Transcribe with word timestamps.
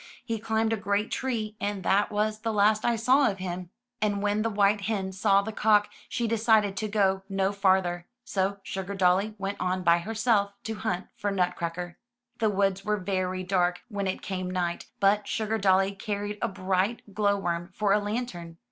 "He 0.25 0.39
climbed 0.39 0.73
a 0.73 0.77
great 0.77 1.11
tree, 1.11 1.55
and 1.61 1.83
that 1.83 2.11
was 2.11 2.39
the 2.39 2.51
last 2.51 2.83
I 2.83 2.95
saw 2.95 3.29
of 3.29 3.37
him." 3.37 3.69
And 4.01 4.23
when 4.23 4.41
the 4.41 4.49
white 4.49 4.81
hen 4.81 5.11
saw 5.11 5.43
the 5.43 5.51
cock, 5.51 5.89
she 6.09 6.27
decided 6.27 6.75
to 6.77 6.87
go 6.87 7.21
no 7.29 7.51
farther; 7.51 8.07
so 8.25 8.57
Sugardolly 8.63 9.35
went 9.37 9.57
on 9.61 9.83
by 9.83 9.99
herself 9.99 10.53
to 10.63 10.73
hunt 10.73 11.05
for 11.15 11.29
Nutcracker. 11.29 11.99
The 12.39 12.49
woods 12.49 12.83
were 12.83 12.97
very 12.97 13.43
dark 13.43 13.81
when 13.89 14.07
it 14.07 14.23
came 14.23 14.49
night, 14.49 14.87
but 14.99 15.25
Sugardolly 15.27 15.91
carried 15.99 16.39
a 16.41 16.47
bright 16.47 17.13
glow 17.13 17.37
worm 17.37 17.69
for 17.71 17.93
a 17.93 17.99
lantern. 17.99 18.57